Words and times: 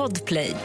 Podplay. 0.00 0.56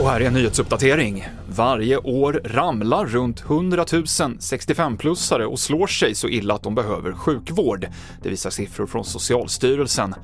Och 0.00 0.08
här 0.08 0.20
är 0.20 0.26
en 0.26 0.32
nyhetsuppdatering. 0.32 1.28
Varje 1.48 1.96
år 1.96 2.40
ramlar 2.44 3.06
runt 3.06 3.40
100 3.40 3.84
000 3.92 4.02
65-plussare 4.02 5.44
och 5.44 5.58
slår 5.58 5.86
sig 5.86 6.14
så 6.14 6.28
illa 6.28 6.54
att 6.54 6.62
de 6.62 6.74
behöver 6.74 7.12
sjukvård. 7.12 7.86
Det 8.22 8.28
visar 8.28 8.50
siffror 8.50 8.86
från 8.86 9.04
Socialstyrelsen. 9.04 10.14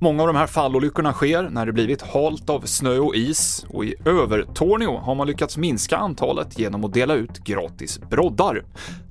Många 0.00 0.22
av 0.22 0.26
de 0.26 0.36
här 0.36 0.46
fallolyckorna 0.46 1.12
sker 1.12 1.42
när 1.42 1.66
det 1.66 1.72
blivit 1.72 2.02
halt 2.02 2.50
av 2.50 2.60
snö 2.60 2.98
och 2.98 3.14
is 3.14 3.66
och 3.68 3.84
i 3.84 3.94
Övertorneå 4.04 4.98
har 4.98 5.14
man 5.14 5.26
lyckats 5.26 5.56
minska 5.56 5.96
antalet 5.96 6.58
genom 6.58 6.84
att 6.84 6.94
dela 6.94 7.14
ut 7.14 7.38
gratis 7.38 8.00
broddar. 8.10 8.64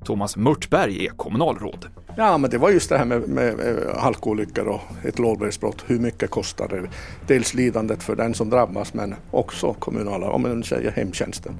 Thomas 0.04 0.36
Mörtberg 0.36 1.06
är 1.06 1.10
kommunalråd. 1.10 1.88
Ja, 2.16 2.38
men 2.38 2.50
det 2.50 2.58
var 2.58 2.70
just 2.70 2.88
det 2.88 2.98
här 2.98 3.04
med, 3.04 3.28
med, 3.28 3.56
med 3.56 3.78
eh, 3.78 3.98
halkolyckor 3.98 4.66
och 4.66 4.80
ett 5.04 5.18
lågbärighetsbrott. 5.18 5.84
Hur 5.86 5.98
mycket 5.98 6.30
kostar 6.30 6.68
det? 6.68 6.90
Dels 7.26 7.54
lidandet 7.54 8.02
för 8.02 8.16
den 8.16 8.34
som 8.34 8.50
drabbas, 8.50 8.94
men 8.94 9.14
också 9.30 9.72
kommunala, 9.72 10.30
om 10.30 10.42
man 10.42 10.64
säger 10.64 10.90
hemtjänsten. 10.90 11.56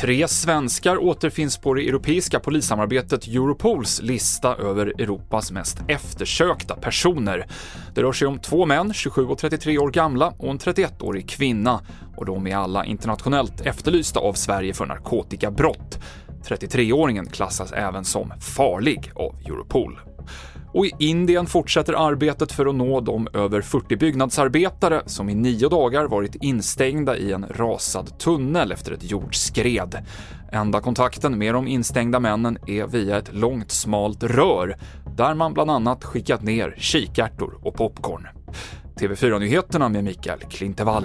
Tre 0.00 0.28
svenskar 0.28 0.98
återfinns 0.98 1.58
på 1.58 1.74
det 1.74 1.88
europeiska 1.88 2.40
polissamarbetet 2.40 3.26
Europols 3.26 4.02
lista 4.02 4.56
över 4.56 4.86
Europas 4.86 5.52
mest 5.52 5.78
eftersökta 5.88 6.76
personer. 6.76 7.46
Det 7.94 8.02
rör 8.02 8.12
sig 8.12 8.28
om 8.28 8.38
två 8.38 8.66
män, 8.66 8.92
27 8.92 9.26
och 9.26 9.38
33 9.38 9.78
år 9.78 9.90
gamla, 9.90 10.34
och 10.38 10.50
en 10.50 10.58
31-årig 10.58 11.28
kvinna. 11.28 11.80
Och 12.16 12.26
de 12.26 12.46
är 12.46 12.56
alla 12.56 12.84
internationellt 12.84 13.60
efterlysta 13.60 14.20
av 14.20 14.32
Sverige 14.32 14.74
för 14.74 14.86
narkotikabrott. 14.86 15.98
33-åringen 16.48 17.26
klassas 17.26 17.72
även 17.72 18.04
som 18.04 18.32
farlig 18.40 19.12
av 19.14 19.34
Europol. 19.46 20.00
Och 20.72 20.86
i 20.86 20.92
Indien 20.98 21.46
fortsätter 21.46 22.06
arbetet 22.08 22.52
för 22.52 22.66
att 22.66 22.74
nå 22.74 23.00
de 23.00 23.28
över 23.34 23.60
40 23.60 23.96
byggnadsarbetare 23.96 25.02
som 25.06 25.28
i 25.28 25.34
nio 25.34 25.68
dagar 25.68 26.04
varit 26.04 26.34
instängda 26.34 27.16
i 27.16 27.32
en 27.32 27.46
rasad 27.50 28.18
tunnel 28.18 28.72
efter 28.72 28.92
ett 28.92 29.10
jordskred. 29.10 29.98
Enda 30.52 30.80
kontakten 30.80 31.38
med 31.38 31.54
de 31.54 31.68
instängda 31.68 32.20
männen 32.20 32.58
är 32.66 32.86
via 32.86 33.18
ett 33.18 33.34
långt 33.34 33.70
smalt 33.70 34.22
rör 34.22 34.76
där 35.16 35.34
man 35.34 35.54
bland 35.54 35.70
annat 35.70 36.04
skickat 36.04 36.42
ner 36.42 36.74
kikärtor 36.78 37.58
och 37.62 37.74
popcorn. 37.74 38.26
TV4-nyheterna 39.00 39.88
med 39.88 40.04
Mikael 40.04 40.38
Klintevall. 40.38 41.04